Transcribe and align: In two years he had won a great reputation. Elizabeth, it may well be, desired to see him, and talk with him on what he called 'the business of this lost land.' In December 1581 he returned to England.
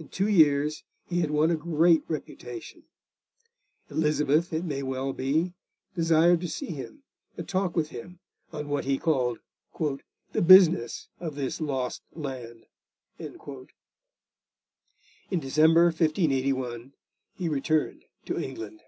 In 0.00 0.08
two 0.08 0.28
years 0.28 0.82
he 1.08 1.20
had 1.20 1.30
won 1.30 1.52
a 1.52 1.56
great 1.56 2.02
reputation. 2.08 2.86
Elizabeth, 3.88 4.52
it 4.52 4.64
may 4.64 4.82
well 4.82 5.12
be, 5.12 5.54
desired 5.94 6.40
to 6.40 6.48
see 6.48 6.72
him, 6.72 7.04
and 7.36 7.48
talk 7.48 7.76
with 7.76 7.90
him 7.90 8.18
on 8.52 8.66
what 8.68 8.84
he 8.84 8.98
called 8.98 9.38
'the 9.78 10.42
business 10.42 11.06
of 11.20 11.36
this 11.36 11.60
lost 11.60 12.02
land.' 12.16 12.66
In 13.20 13.38
December 15.38 15.84
1581 15.84 16.92
he 17.36 17.48
returned 17.48 18.06
to 18.26 18.40
England. 18.42 18.82